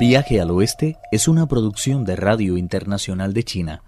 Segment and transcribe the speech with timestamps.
[0.00, 3.82] Viaje al Oeste es una producción de Radio Internacional de China,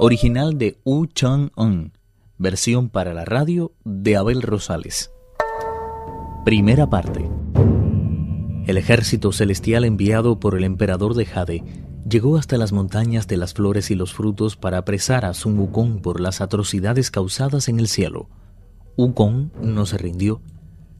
[0.00, 1.92] original de Wu Chang-un,
[2.38, 5.12] versión para la radio de Abel Rosales.
[6.44, 7.30] Primera parte.
[8.66, 11.62] El ejército celestial enviado por el emperador de Jade
[12.04, 16.02] llegó hasta las montañas de las flores y los frutos para apresar a Sun Wukong
[16.02, 18.28] por las atrocidades causadas en el cielo.
[18.96, 20.40] Wukong no se rindió.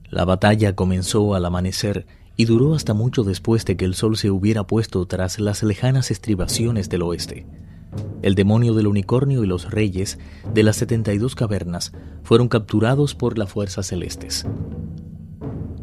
[0.09, 4.29] La batalla comenzó al amanecer y duró hasta mucho después de que el sol se
[4.29, 7.45] hubiera puesto tras las lejanas estribaciones del oeste.
[8.21, 10.19] El demonio del unicornio y los reyes
[10.53, 11.93] de las 72 cavernas
[12.23, 14.45] fueron capturados por las fuerzas celestes.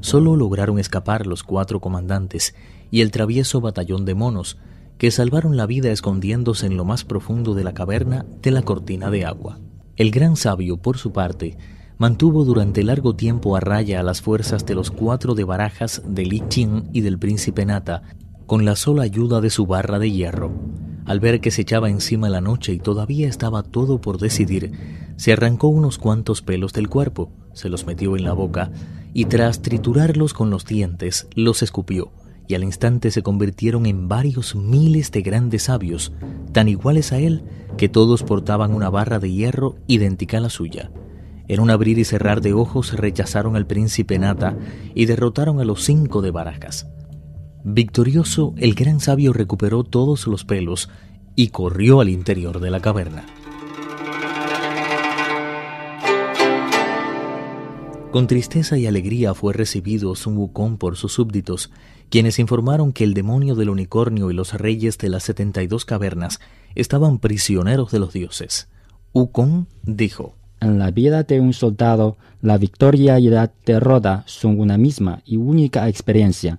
[0.00, 2.54] Solo lograron escapar los cuatro comandantes
[2.90, 4.58] y el travieso batallón de monos,
[4.98, 9.10] que salvaron la vida escondiéndose en lo más profundo de la caverna de la cortina
[9.10, 9.58] de agua.
[9.96, 11.56] El gran sabio, por su parte,
[12.02, 16.26] mantuvo durante largo tiempo a raya a las fuerzas de los cuatro de barajas de
[16.26, 18.02] Li Qing y del príncipe Nata,
[18.46, 20.50] con la sola ayuda de su barra de hierro.
[21.04, 24.72] Al ver que se echaba encima la noche y todavía estaba todo por decidir,
[25.14, 28.72] se arrancó unos cuantos pelos del cuerpo, se los metió en la boca
[29.14, 32.10] y tras triturarlos con los dientes, los escupió,
[32.48, 36.12] y al instante se convirtieron en varios miles de grandes sabios,
[36.50, 37.44] tan iguales a él
[37.78, 40.90] que todos portaban una barra de hierro idéntica a la suya.
[41.52, 44.56] En un abrir y cerrar de ojos rechazaron al príncipe Nata
[44.94, 46.86] y derrotaron a los cinco de Barajas.
[47.62, 50.88] Victorioso, el gran sabio recuperó todos los pelos
[51.36, 53.26] y corrió al interior de la caverna.
[58.12, 61.70] Con tristeza y alegría fue recibido Sun Wukong por sus súbditos,
[62.08, 65.84] quienes informaron que el demonio del unicornio y los reyes de las setenta y dos
[65.84, 66.40] cavernas
[66.74, 68.70] estaban prisioneros de los dioses.
[69.12, 74.78] Wukong dijo, en la vida de un soldado, la victoria y la derrota son una
[74.78, 76.58] misma y única experiencia.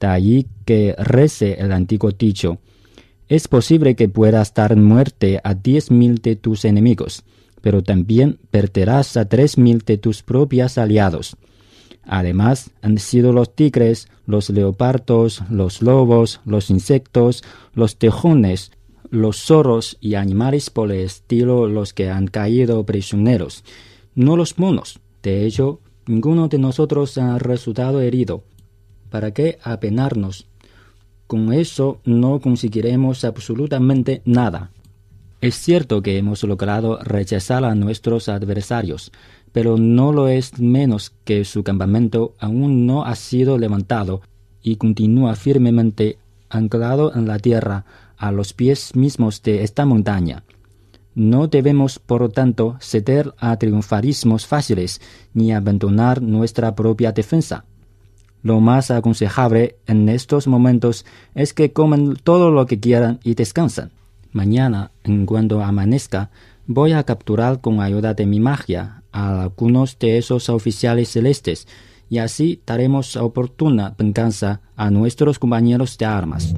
[0.00, 2.58] De allí que rece el antiguo dicho,
[3.28, 7.24] es posible que puedas dar muerte a diez mil de tus enemigos,
[7.62, 11.36] pero también perderás a tres mil de tus propios aliados.
[12.06, 18.72] Además, han sido los tigres, los leopardos, los lobos, los insectos, los tejones,
[19.14, 23.64] los zorros y animales por el estilo los que han caído prisioneros,
[24.14, 24.98] no los monos.
[25.22, 28.42] De hecho, ninguno de nosotros ha resultado herido.
[29.10, 30.46] ¿Para qué apenarnos?
[31.28, 34.70] Con eso no conseguiremos absolutamente nada.
[35.40, 39.12] Es cierto que hemos logrado rechazar a nuestros adversarios,
[39.52, 44.22] pero no lo es menos que su campamento aún no ha sido levantado
[44.62, 46.18] y continúa firmemente
[46.50, 47.84] anclado en la tierra
[48.24, 50.44] a los pies mismos de esta montaña.
[51.14, 55.00] No debemos, por lo tanto, ceder a triunfalismos fáciles
[55.34, 57.64] ni abandonar nuestra propia defensa.
[58.42, 61.04] Lo más aconsejable en estos momentos
[61.34, 63.90] es que coman todo lo que quieran y descansen.
[64.32, 66.30] Mañana, en cuanto amanezca,
[66.66, 71.68] voy a capturar con ayuda de mi magia a algunos de esos oficiales celestes
[72.08, 76.54] y así daremos oportuna venganza a nuestros compañeros de armas.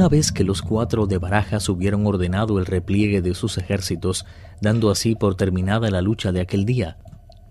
[0.00, 4.24] Una vez que los cuatro de Barajas hubieron ordenado el repliegue de sus ejércitos,
[4.62, 6.96] dando así por terminada la lucha de aquel día,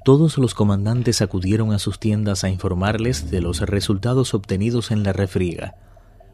[0.04, 5.14] todos los comandantes acudieron a sus tiendas a informarles de los resultados obtenidos en la
[5.14, 5.76] refriega.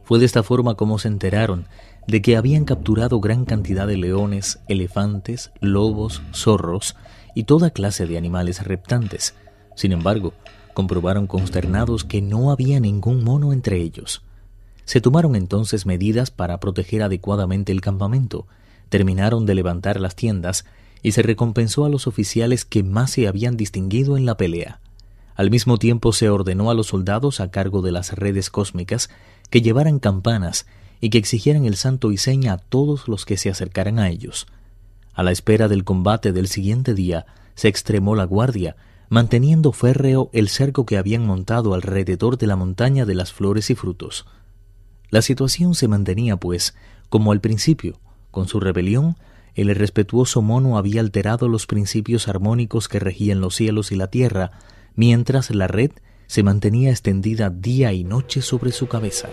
[0.06, 1.68] Fue de esta forma como se enteraron
[2.08, 6.96] de que habían capturado gran cantidad de leones, elefantes, lobos, zorros
[7.36, 9.36] y toda clase de animales reptantes.
[9.76, 10.32] Sin embargo,
[10.74, 14.22] comprobaron consternados que no había ningún mono entre ellos.
[14.86, 18.48] Se tomaron entonces medidas para proteger adecuadamente el campamento,
[18.90, 20.66] terminaron de levantar las tiendas
[21.02, 24.80] y se recompensó a los oficiales que más se habían distinguido en la pelea.
[25.36, 29.10] Al mismo tiempo se ordenó a los soldados a cargo de las redes cósmicas
[29.50, 30.66] que llevaran campanas
[31.02, 34.48] y que exigieran el santo y seña a todos los que se acercaran a ellos.
[35.14, 38.76] A la espera del combate del siguiente día, se extremó la guardia,
[39.10, 43.76] manteniendo férreo el cerco que habían montado alrededor de la montaña de las flores y
[43.76, 44.26] frutos.
[45.16, 46.76] La situación se mantenía, pues,
[47.08, 48.02] como al principio.
[48.32, 49.16] Con su rebelión,
[49.54, 54.52] el irrespetuoso mono había alterado los principios armónicos que regían los cielos y la tierra,
[54.94, 55.92] mientras la red
[56.28, 59.30] se mantenía extendida día y noche sobre su cabeza.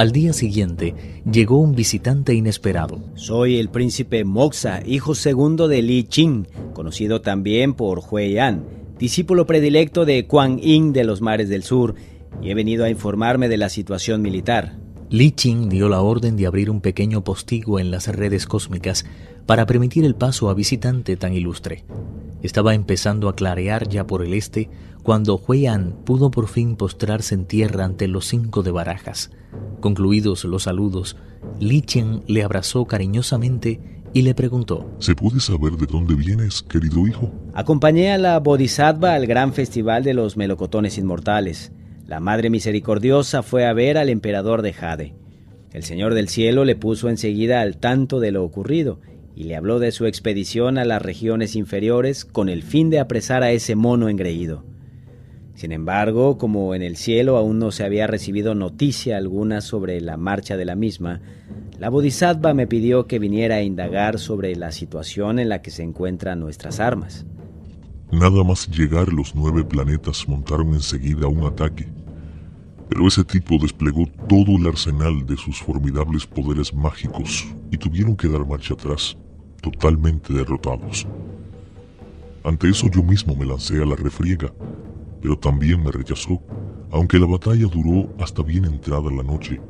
[0.00, 0.94] Al día siguiente
[1.30, 3.00] llegó un visitante inesperado.
[3.16, 6.46] Soy el príncipe Moxa, hijo segundo de Li Qing,
[6.80, 8.64] conocido también por Huey An,
[8.98, 11.94] discípulo predilecto de Kuan Yin de los mares del sur,
[12.40, 14.78] y he venido a informarme de la situación militar.
[15.10, 19.04] Li Qing dio la orden de abrir un pequeño postigo en las redes cósmicas
[19.44, 21.84] para permitir el paso a visitante tan ilustre.
[22.42, 24.70] Estaba empezando a clarear ya por el este
[25.02, 25.38] cuando
[25.68, 29.30] An pudo por fin postrarse en tierra ante los cinco de barajas.
[29.80, 31.18] Concluidos los saludos,
[31.58, 37.06] Li Qing le abrazó cariñosamente y le preguntó: ¿Se puede saber de dónde vienes, querido
[37.06, 37.30] hijo?
[37.54, 41.72] Acompañé a la Bodhisattva al gran festival de los melocotones inmortales.
[42.06, 45.14] La Madre Misericordiosa fue a ver al emperador de Jade.
[45.72, 49.00] El Señor del Cielo le puso enseguida al tanto de lo ocurrido
[49.36, 53.44] y le habló de su expedición a las regiones inferiores con el fin de apresar
[53.44, 54.64] a ese mono engreído.
[55.60, 60.16] Sin embargo, como en el cielo aún no se había recibido noticia alguna sobre la
[60.16, 61.20] marcha de la misma,
[61.78, 65.82] la Bodhisattva me pidió que viniera a indagar sobre la situación en la que se
[65.82, 67.26] encuentran nuestras armas.
[68.10, 71.86] Nada más llegar los nueve planetas montaron enseguida un ataque,
[72.88, 78.28] pero ese tipo desplegó todo el arsenal de sus formidables poderes mágicos y tuvieron que
[78.28, 79.14] dar marcha atrás,
[79.60, 81.06] totalmente derrotados.
[82.44, 84.50] Ante eso yo mismo me lancé a la refriega,
[85.20, 86.42] pero también me rechazó,
[86.90, 89.60] aunque la batalla duró hasta bien entrada la noche,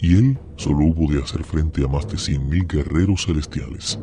[0.00, 3.98] y él solo hubo de hacer frente a más de cien mil guerreros celestiales.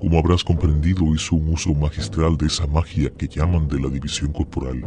[0.00, 4.32] Como habrás comprendido, hizo un uso magistral de esa magia que llaman de la división
[4.32, 4.84] corporal.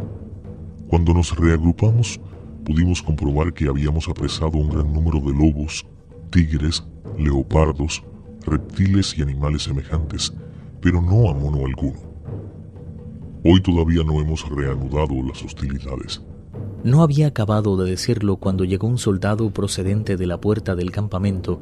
[0.88, 2.20] Cuando nos reagrupamos,
[2.64, 5.86] pudimos comprobar que habíamos apresado un gran número de lobos,
[6.30, 6.84] tigres,
[7.18, 8.04] leopardos,
[8.44, 10.34] reptiles y animales semejantes,
[10.82, 12.05] pero no a mono alguno.
[13.48, 16.20] Hoy todavía no hemos reanudado las hostilidades.
[16.82, 21.60] No había acabado de decirlo cuando llegó un soldado procedente de la puerta del campamento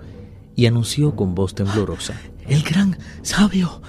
[0.56, 2.19] y anunció con voz temblorosa.
[2.48, 3.82] El gran sabio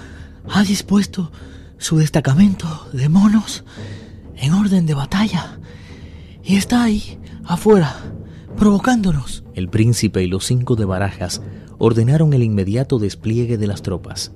[0.46, 1.32] ha dispuesto
[1.78, 3.64] su destacamento de monos
[4.36, 5.58] en orden de batalla
[6.44, 7.96] y está ahí, afuera,
[8.58, 9.42] provocándonos.
[9.54, 11.40] El príncipe y los cinco de barajas
[11.78, 14.32] ordenaron el inmediato despliegue de las tropas.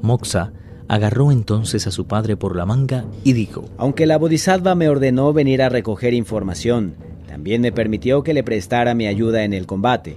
[0.00, 0.54] Moxa
[0.88, 5.32] agarró entonces a su padre por la manga y dijo, Aunque la Bodhisattva me ordenó
[5.32, 6.94] venir a recoger información,
[7.26, 10.16] también me permitió que le prestara mi ayuda en el combate.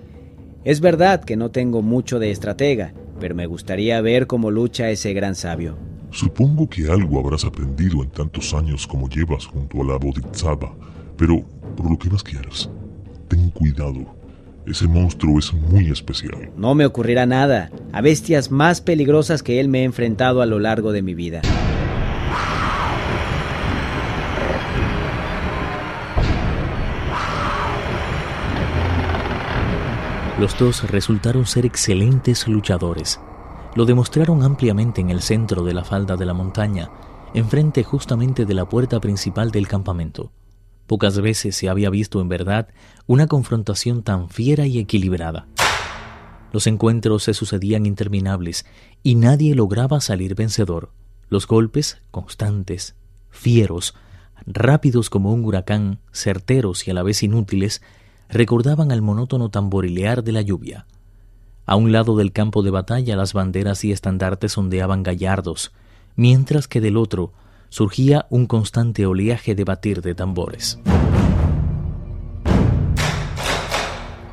[0.63, 5.13] Es verdad que no tengo mucho de estratega, pero me gustaría ver cómo lucha ese
[5.13, 5.77] gran sabio.
[6.11, 10.73] Supongo que algo habrás aprendido en tantos años como llevas junto a la Bodhisattva,
[11.17, 11.43] pero
[11.75, 12.69] por lo que más quieras,
[13.27, 14.16] ten cuidado.
[14.67, 16.51] Ese monstruo es muy especial.
[16.57, 20.59] No me ocurrirá nada a bestias más peligrosas que él me he enfrentado a lo
[20.59, 21.41] largo de mi vida.
[30.37, 33.21] Los dos resultaron ser excelentes luchadores.
[33.73, 36.89] Lo demostraron ampliamente en el centro de la falda de la montaña,
[37.33, 40.33] enfrente justamente de la puerta principal del campamento.
[40.87, 42.69] Pocas veces se había visto en verdad
[43.05, 45.45] una confrontación tan fiera y equilibrada.
[46.53, 48.65] Los encuentros se sucedían interminables
[49.03, 50.91] y nadie lograba salir vencedor.
[51.29, 52.95] Los golpes, constantes,
[53.29, 53.95] fieros,
[54.45, 57.81] rápidos como un huracán, certeros y a la vez inútiles,
[58.29, 60.85] recordaban al monótono tamborilear de la lluvia.
[61.65, 65.73] A un lado del campo de batalla las banderas y estandartes ondeaban gallardos,
[66.15, 67.33] mientras que del otro
[67.69, 70.80] surgía un constante oleaje de batir de tambores.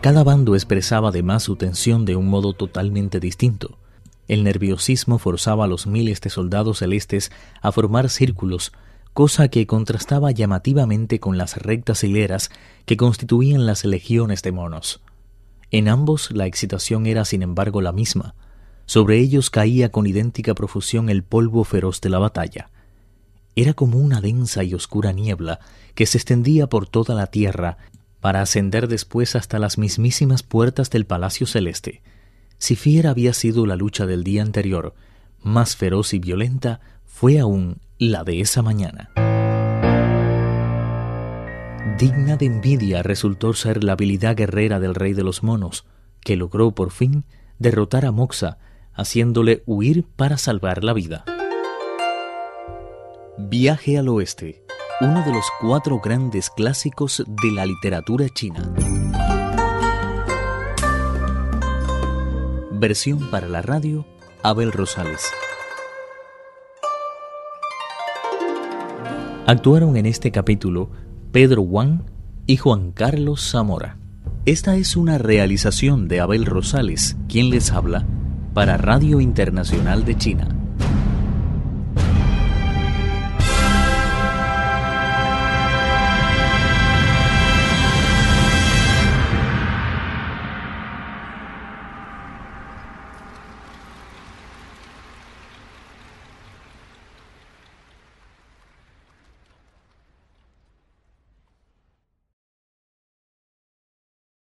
[0.00, 3.78] Cada bando expresaba además su tensión de un modo totalmente distinto.
[4.28, 7.32] El nerviosismo forzaba a los miles de soldados celestes
[7.62, 8.73] a formar círculos,
[9.14, 12.50] cosa que contrastaba llamativamente con las rectas hileras
[12.85, 15.00] que constituían las legiones de monos.
[15.70, 18.35] En ambos la excitación era sin embargo la misma.
[18.87, 22.70] Sobre ellos caía con idéntica profusión el polvo feroz de la batalla
[23.56, 25.61] era como una densa y oscura niebla
[25.94, 27.78] que se extendía por toda la tierra
[28.20, 32.02] para ascender después hasta las mismísimas puertas del Palacio Celeste.
[32.58, 34.94] Si fiera había sido la lucha del día anterior,
[35.42, 39.11] más feroz y violenta fue aún la de esa mañana.
[41.99, 45.84] Digna de envidia resultó ser la habilidad guerrera del rey de los monos,
[46.23, 47.25] que logró por fin
[47.58, 48.58] derrotar a Moxa,
[48.94, 51.25] haciéndole huir para salvar la vida.
[53.37, 54.62] Viaje al Oeste,
[55.00, 58.73] uno de los cuatro grandes clásicos de la literatura china.
[62.71, 64.07] Versión para la radio,
[64.45, 65.33] Abel Rosales.
[69.49, 70.93] Actuaron en este capítulo
[71.33, 72.05] Pedro Wang
[72.47, 73.99] y Juan Carlos Zamora.
[74.47, 78.07] Esta es una realización de Abel Rosales, quien les habla,
[78.55, 80.53] para Radio Internacional de China.